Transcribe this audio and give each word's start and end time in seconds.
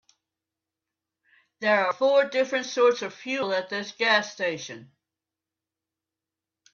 There 1.59 1.85
are 1.85 1.93
four 1.93 2.25
different 2.27 2.65
sorts 2.65 3.03
of 3.03 3.13
fuel 3.13 3.53
at 3.53 3.69
this 3.69 3.91
gas 3.91 4.31
station. 4.33 4.91